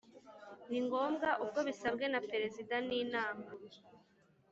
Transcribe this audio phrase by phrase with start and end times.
[0.69, 3.47] ni ngombwa ubwo bisabwe na Perezida n inama